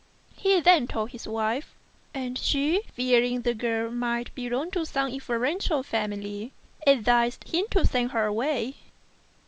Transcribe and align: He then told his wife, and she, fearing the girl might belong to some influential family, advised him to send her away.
He 0.35 0.59
then 0.59 0.87
told 0.87 1.11
his 1.11 1.27
wife, 1.27 1.75
and 2.11 2.35
she, 2.35 2.81
fearing 2.91 3.41
the 3.43 3.53
girl 3.53 3.91
might 3.91 4.33
belong 4.33 4.71
to 4.71 4.83
some 4.83 5.09
influential 5.09 5.83
family, 5.83 6.53
advised 6.87 7.47
him 7.47 7.65
to 7.69 7.85
send 7.85 8.09
her 8.09 8.25
away. 8.25 8.77